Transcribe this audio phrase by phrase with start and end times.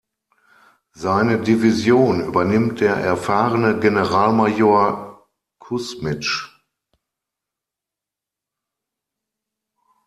[0.93, 5.27] Seine Division übernimmt der erfahrene Generalmajor
[5.59, 6.51] Kusmitsch.